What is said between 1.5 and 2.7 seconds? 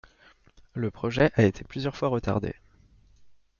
plusieurs fois retardé.